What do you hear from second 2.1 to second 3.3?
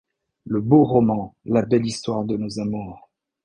de nos amours!